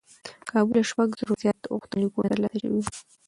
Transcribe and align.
کابو 0.49 0.71
له 0.77 0.83
شپږ 0.89 1.09
زرو 1.19 1.33
زیات 1.43 1.59
غوښتنلیکونه 1.73 2.27
ترلاسه 2.31 2.57
شوي 2.61 2.77
و. 2.81 2.85